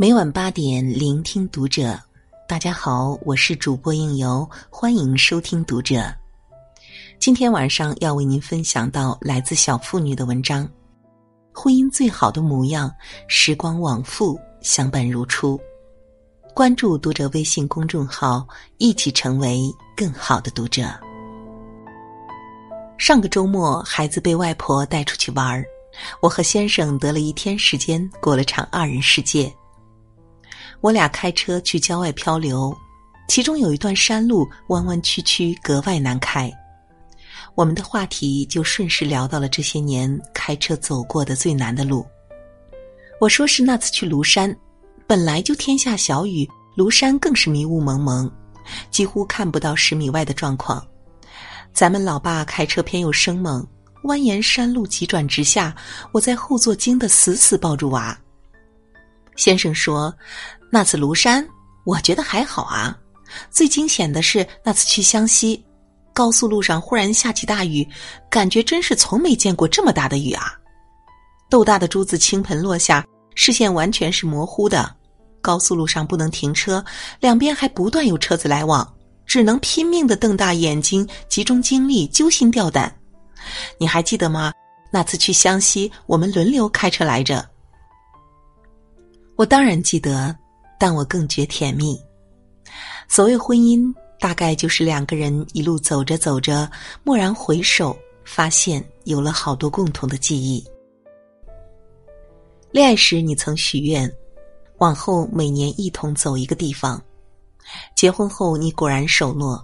[0.00, 2.00] 每晚八点，聆听读者。
[2.48, 6.10] 大家好，我是主播应由，欢迎收听读者。
[7.18, 10.66] 今天晚上要为您分享到来自小妇女的文章：
[11.52, 12.90] 婚姻最好的模样，
[13.28, 15.60] 时光往复，相伴如初。
[16.54, 18.48] 关注读者微信公众号，
[18.78, 19.60] 一起成为
[19.94, 20.84] 更好的读者。
[22.96, 25.62] 上个周末，孩子被外婆带出去玩儿，
[26.22, 29.54] 我和先生得了一天时间，过了场二人世界。
[30.80, 32.74] 我俩开车去郊外漂流，
[33.28, 36.50] 其中有一段山路弯弯曲曲，格外难开。
[37.54, 42.06] 我们的话题就顺势聊到了这些年开车走过的最难的路。
[43.20, 44.56] 我说是那次去庐山，
[45.06, 48.30] 本来就天下小雨，庐山更是迷雾蒙蒙，
[48.90, 50.82] 几乎看不到十米外的状况。
[51.74, 53.66] 咱们老爸开车偏又生猛，
[54.04, 55.76] 蜿蜒山路急转直下，
[56.12, 58.18] 我在后座惊得死死抱住娃。
[59.36, 60.12] 先生说。
[60.70, 61.46] 那次庐山，
[61.84, 62.96] 我觉得还好啊。
[63.50, 65.64] 最惊险的是那次去湘西，
[66.12, 67.86] 高速路上忽然下起大雨，
[68.28, 70.54] 感觉真是从没见过这么大的雨啊！
[71.48, 73.04] 豆大的珠子倾盆落下，
[73.34, 74.96] 视线完全是模糊的。
[75.40, 76.84] 高速路上不能停车，
[77.18, 78.86] 两边还不断有车子来往，
[79.26, 82.94] 只能拼命的瞪大眼睛，集中精力，揪心吊胆。
[83.78, 84.52] 你还记得吗？
[84.92, 87.48] 那次去湘西，我们轮流开车来着。
[89.36, 90.36] 我当然记得。
[90.80, 92.00] 但我更觉甜蜜。
[93.06, 96.70] 所谓婚姻，大概就是两个人一路走着走着，
[97.04, 100.64] 蓦然回首，发现有了好多共同的记忆。
[102.70, 104.10] 恋爱时，你曾许愿，
[104.78, 106.98] 往后每年一同走一个地方；
[107.94, 109.62] 结婚后，你果然守诺。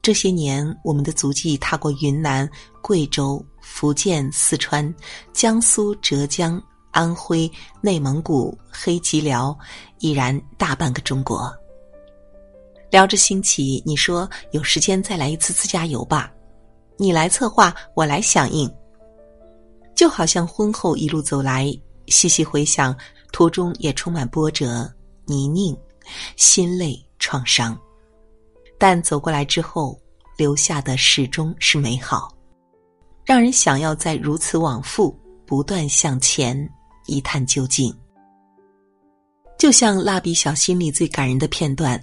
[0.00, 2.48] 这些年，我们的足迹踏过云南、
[2.80, 4.94] 贵州、福建、四川、
[5.34, 6.62] 江苏、浙江。
[6.90, 9.56] 安徽、内蒙古、黑吉辽，
[9.98, 11.52] 已然大半个中国。
[12.90, 16.32] 聊着兴起，你说有时间再来一次自驾游吧，
[16.96, 18.68] 你来策划，我来响应。
[19.94, 21.72] 就好像婚后一路走来，
[22.08, 22.96] 细细回想，
[23.32, 24.92] 途中也充满波折、
[25.26, 25.76] 泥泞、
[26.36, 27.78] 心累、创伤，
[28.78, 29.96] 但走过来之后，
[30.36, 32.34] 留下的始终是美好，
[33.24, 36.68] 让人想要再如此往复，不断向前。
[37.10, 37.92] 一探究竟，
[39.58, 42.00] 就像《蜡笔小新》里最感人的片段，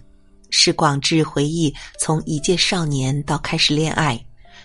[0.50, 4.22] 是广志回忆从一介少年到开始恋爱，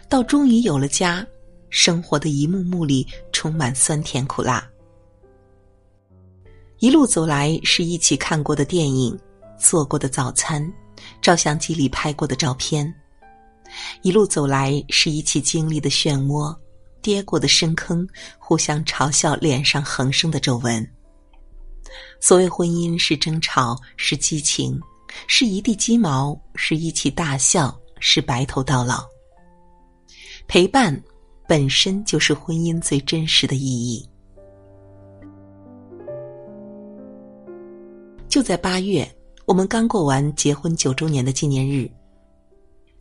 [0.09, 1.25] 到终于有了家，
[1.71, 4.69] 生活的一幕幕里充满酸甜苦辣。
[6.81, 9.17] 一路走来是一起看过的电影，
[9.57, 10.69] 做过的早餐，
[11.21, 12.85] 照相机里拍过的照片；
[14.03, 16.53] 一路走来是一起经历的漩涡。
[17.03, 18.09] 跌过的深坑，
[18.39, 20.89] 互相嘲笑，脸上横生的皱纹。
[22.21, 24.81] 所谓婚姻，是争吵，是激情，
[25.27, 29.05] 是一地鸡毛，是一起大笑，是白头到老。
[30.47, 31.03] 陪伴，
[31.47, 34.09] 本身就是婚姻最真实的意义。
[38.29, 39.07] 就在八月，
[39.45, 41.91] 我们刚过完结婚九周年的纪念日，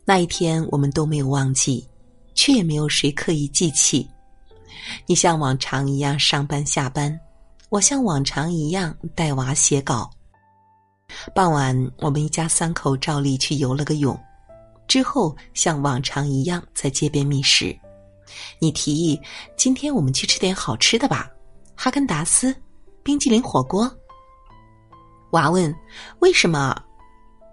[0.04, 1.88] 那一天我们都没有忘记。
[2.34, 4.08] 却也没有谁刻意记起。
[5.06, 7.18] 你像往常一样上班下班，
[7.68, 10.10] 我像往常一样带娃写稿。
[11.34, 14.18] 傍晚，我们一家三口照例去游了个泳，
[14.88, 17.76] 之后像往常一样在街边觅食。
[18.58, 19.20] 你提议
[19.56, 21.30] 今天我们去吃点好吃的吧，
[21.76, 22.54] 哈根达斯、
[23.02, 23.90] 冰激凌火锅。
[25.32, 25.74] 娃问
[26.20, 26.74] 为什么？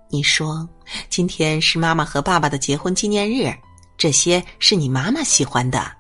[0.10, 0.68] 你说
[1.10, 3.54] 今天是妈妈和爸爸的结婚纪念日。
[4.00, 5.92] 这些是你妈妈喜欢的。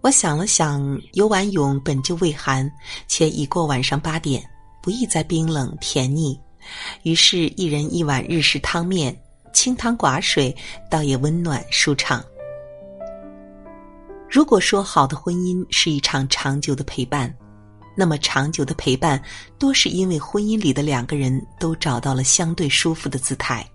[0.00, 2.70] 我想了想，游完泳本就畏寒，
[3.06, 4.42] 且已过晚上八点，
[4.80, 6.40] 不宜再冰冷甜腻，
[7.02, 9.14] 于是，一人一碗日式汤面，
[9.52, 10.56] 清汤寡水，
[10.90, 12.24] 倒也温暖舒畅。
[14.30, 17.34] 如果说好的婚姻是一场长久的陪伴，
[17.94, 19.22] 那么长久的陪伴，
[19.58, 23.68] 多是因为婚姻里的两个人都找到了相对舒服的姿态。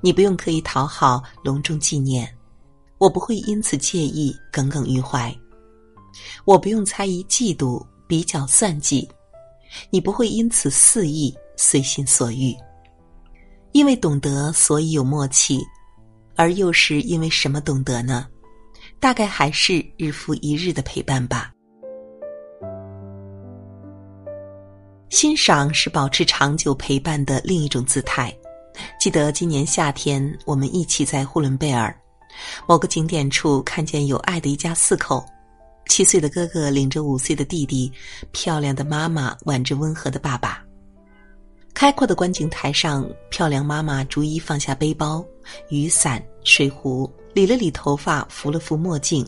[0.00, 2.28] 你不用刻意讨好、隆重纪念，
[2.98, 5.32] 我不会因此介意、耿耿于怀；
[6.44, 9.08] 我不用猜疑、嫉妒、比较、算计，
[9.90, 12.54] 你不会因此肆意、随心所欲。
[13.72, 15.60] 因为懂得，所以有默契，
[16.36, 18.26] 而又是因为什么懂得呢？
[18.98, 21.52] 大概还是日复一日的陪伴吧。
[25.08, 28.36] 欣赏是保持长久陪伴的另一种姿态。
[28.98, 31.94] 记得今年夏天，我们一起在呼伦贝尔
[32.66, 35.24] 某个景点处看见有爱的一家四口，
[35.88, 37.92] 七岁的哥哥领着五岁的弟弟，
[38.30, 40.62] 漂亮的妈妈挽着温和的爸爸。
[41.72, 45.24] 开阔的观景台上，漂亮妈妈逐一放下背包、
[45.70, 49.26] 雨伞、水壶，理了理头发，扶了扶墨镜。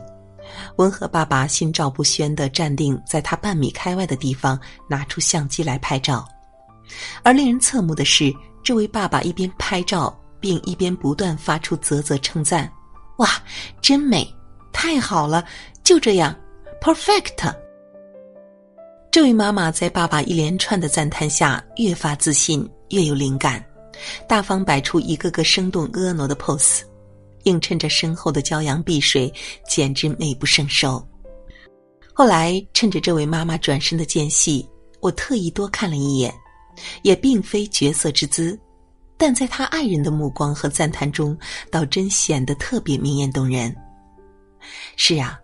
[0.77, 4.59] 温和爸爸心照不宣地站定在他半米开外的地方，
[4.89, 6.29] 拿出相机来拍照。
[7.23, 12.71] 而令人侧目的是，这位爸爸一边拍照，并一边不断发出啧啧称赞
[13.19, 13.29] ：“哇，
[13.81, 14.27] 真美，
[14.73, 15.45] 太好了，
[15.83, 16.35] 就这样
[16.81, 17.53] ，perfect。”
[19.11, 23.63] 这位妈妈在爸爸一连串的赞叹下，越发自信，越有灵感，
[24.27, 26.81] 大方摆出一个个生动婀娜的 pose，
[27.43, 29.31] 映衬着身后的骄阳碧水，
[29.69, 31.05] 简直美不胜收。
[32.15, 34.67] 后来趁着这位妈妈转身的间隙，
[35.01, 36.33] 我特意多看了一眼，
[37.03, 38.59] 也并非绝色之姿，
[39.17, 41.37] 但在他爱人的目光和赞叹中，
[41.71, 43.75] 倒真显得特别明艳动人。
[44.97, 45.39] 是啊，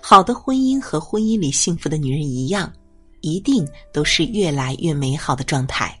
[0.00, 2.72] 好的婚姻和婚姻里幸福的女人一样。
[3.24, 5.96] 一定都是越来越美好的状态。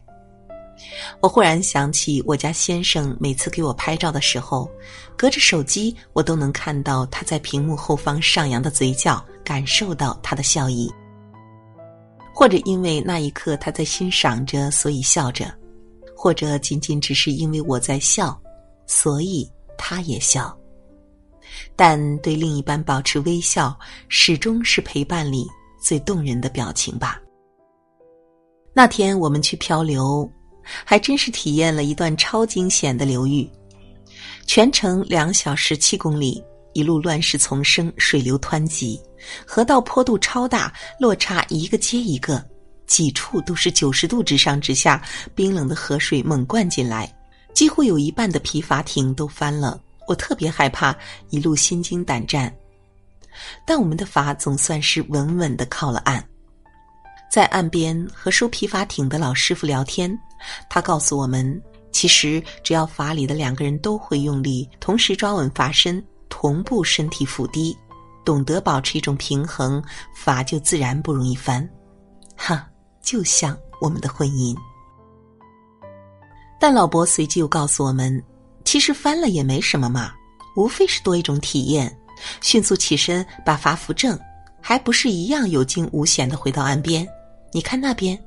[1.20, 4.68] 我忽然想起我家先生每次给我拍照的时候，
[5.16, 10.92] 隔着手机我都能看到他在屏幕后方上扬的嘴角，感受到他的笑意。
[12.34, 15.46] 或者因为那一刻他在欣赏着，所以笑着；
[16.16, 18.40] 或者仅仅只是因为我在笑，
[18.86, 20.56] 所以他也笑。
[21.76, 25.46] 但对另一半保持微笑，始终是陪伴里。
[25.82, 27.20] 最动人的表情吧。
[28.72, 30.30] 那天我们去漂流，
[30.62, 33.50] 还真是体验了一段超惊险的流域，
[34.46, 36.40] 全程两小时七公里，
[36.74, 39.00] 一路乱石丛生，水流湍急，
[39.46, 42.44] 河道坡度超大，落差一个接一个，
[42.86, 45.02] 几处都是九十度直上直下，
[45.34, 47.12] 冰冷的河水猛灌进来，
[47.54, 50.96] 几乎有一半的皮筏艇都翻了，我特别害怕，
[51.30, 52.52] 一路心惊胆战。
[53.66, 56.22] 但我们的筏总算是稳稳的靠了岸，
[57.30, 60.16] 在岸边和收皮筏艇的老师傅聊天，
[60.68, 61.60] 他告诉我们，
[61.92, 67.76] 其实只要筏里的两个人都会用力，同时抓稳筏身，同步身体俯低，
[68.24, 69.84] 懂得保持一种平衡，
[70.16, 71.68] 筏就自然不容易翻。
[72.34, 72.66] 哈，
[73.02, 74.56] 就像我们的婚姻。
[76.58, 78.20] 但老伯随即又告诉我们，
[78.64, 80.10] 其实翻了也没什么嘛，
[80.56, 81.94] 无非是多一种体验。
[82.40, 84.18] 迅速起身，把筏扶正，
[84.58, 87.06] 还不是一样有惊无险的回到岸边？
[87.52, 88.18] 你看那边。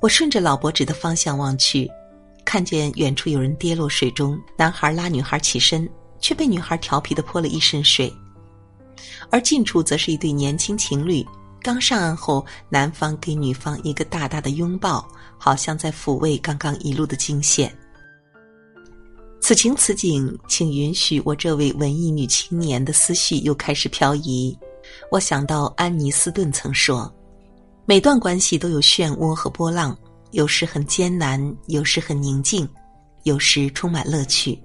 [0.00, 1.90] 我顺着老伯指的方向望去，
[2.44, 5.88] 看见远处有人跌落水中，男孩拉女孩起身，
[6.20, 8.12] 却被女孩调皮的泼了一身水。
[9.30, 11.24] 而近处则是一对年轻情侣，
[11.62, 15.06] 刚上岸后，男方给女方一个大大的拥抱，
[15.36, 17.72] 好像在抚慰刚刚一路的惊险。
[19.40, 24.56] 此情此景，请允许我这位文艺女青年的思绪又开始漂移。
[25.10, 27.12] 我想到安妮斯顿曾说
[27.86, 29.96] ：“每段关系都有漩涡和波浪，
[30.32, 32.68] 有时很艰难，有时很宁静，
[33.22, 34.58] 有时充满乐趣。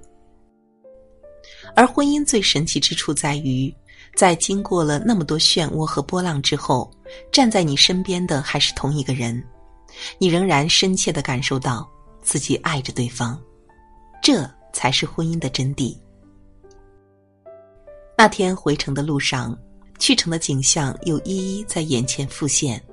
[1.75, 3.73] 而婚姻最神奇之处在于，
[4.15, 6.91] 在经过了那么多漩涡和波浪之后，
[7.31, 9.43] 站在你身边的还是同一个人，
[10.17, 11.89] 你仍然深切的感受到
[12.21, 13.39] 自己爱着对方。
[14.21, 15.95] 这。”才是婚姻的真谛。
[18.17, 19.55] 那天回程的路上，
[19.99, 22.83] 去程的景象又一一在眼前浮现。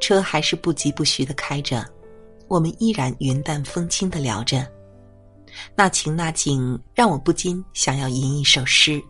[0.00, 1.86] 车还是不疾不徐的开着，
[2.48, 4.66] 我们依然云淡风轻的聊着。
[5.74, 9.02] 那情那景，让我不禁想要吟一首诗。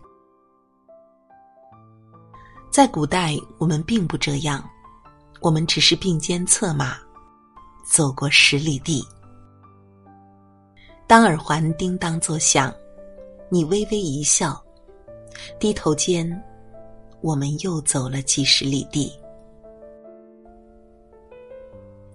[2.71, 4.63] 在古代，我们并不这样，
[5.41, 6.97] 我们只是并肩策马，
[7.85, 9.03] 走过十里地。
[11.07, 12.73] 当耳环叮当作响，
[13.49, 14.61] 你微微一笑，
[15.59, 16.29] 低头间，
[17.21, 19.11] 我们又走了几十里地。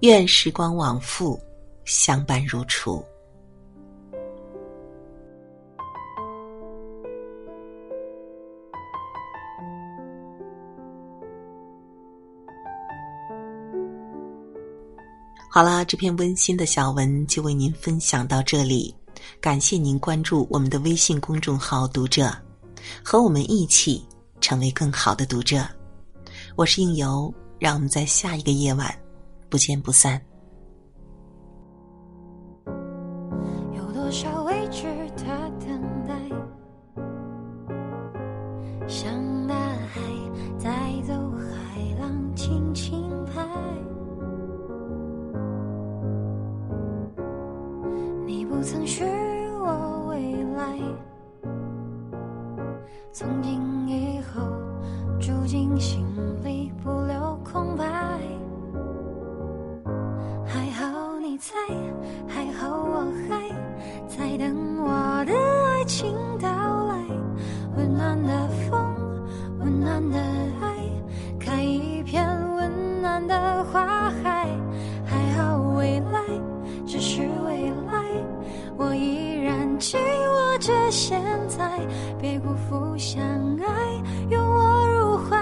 [0.01, 1.41] 愿时光往复，
[1.85, 3.05] 相伴如初。
[15.54, 18.94] 好了，这篇温馨的小文就为您分享到这里，
[19.38, 22.35] 感谢您关注我们的微信公众号“读者”，
[23.04, 24.02] 和我们一起
[24.40, 25.68] 成为更好的读者。
[26.56, 28.99] 我是应由，让我们在下一个夜晚
[29.50, 30.18] 不见不散。
[48.26, 49.05] 你不曾许
[49.61, 50.79] 我未来，
[53.12, 54.43] 从今以后
[55.21, 55.33] 住。
[55.45, 56.07] 进心
[56.43, 57.85] 里，不留空白。
[60.47, 61.52] 还好你在，
[62.26, 63.50] 还好我还
[64.09, 66.49] 在等我的爱情到
[66.87, 67.05] 来。
[67.76, 68.95] 温暖的风，
[69.59, 70.19] 温暖的
[70.62, 70.79] 爱，
[71.38, 72.25] 开一片
[72.55, 74.49] 温暖的花海。
[75.05, 76.21] 还好未来，
[78.83, 81.79] 我依然紧握着现在，
[82.21, 83.23] 别辜负相
[83.59, 83.67] 爱，
[84.29, 85.39] 拥我入怀。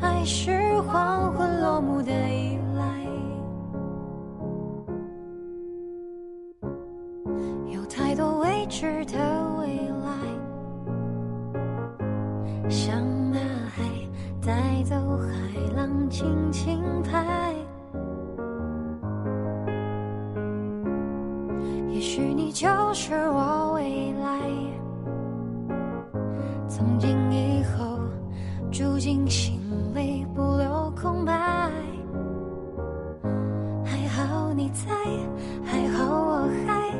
[0.00, 2.82] 爱是黄昏落幕的依赖，
[7.70, 9.18] 有太多未知的
[9.60, 9.66] 未
[10.02, 10.08] 来，
[12.70, 12.98] 像
[13.30, 13.38] 大
[13.76, 13.82] 海
[14.40, 15.30] 带走海
[15.76, 17.54] 浪，轻轻拍。
[22.54, 24.38] 就是我未来，
[26.68, 27.98] 从今以后
[28.70, 29.60] 住进心
[29.92, 31.32] 里，不留空白。
[33.84, 34.94] 还好你在，
[35.64, 36.94] 还好我还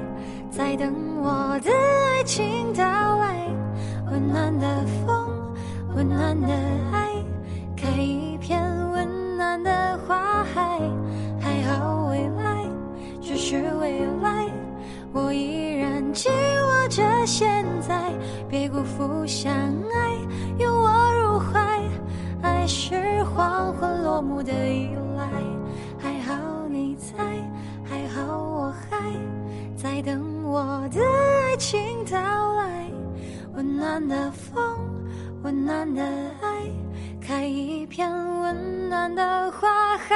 [0.50, 0.92] 在等
[1.22, 3.48] 我的爱情到来。
[4.10, 5.30] 温暖的风，
[5.94, 6.48] 温暖的
[6.90, 6.93] 爱，
[16.14, 18.12] 紧握着现在，
[18.48, 21.82] 别辜负相爱，拥我入怀。
[22.40, 22.94] 爱是
[23.24, 25.28] 黄昏落幕的依赖，
[25.98, 27.24] 还好你在，
[27.84, 28.96] 还好我还
[29.76, 32.16] 在等我的爱情到
[32.54, 32.88] 来。
[33.56, 34.62] 温暖的风，
[35.42, 36.02] 温暖的
[36.40, 36.62] 爱，
[37.20, 38.08] 开一片
[38.40, 40.14] 温暖的花海。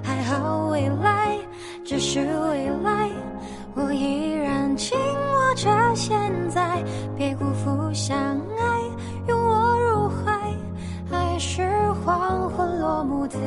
[0.00, 1.36] 还好未来
[1.84, 3.10] 只是未来。
[3.74, 4.27] 我已
[7.16, 8.16] 别辜负相
[8.56, 8.80] 爱，
[9.26, 10.32] 拥我入怀。
[11.10, 11.68] 爱是
[12.04, 13.38] 黄昏落幕的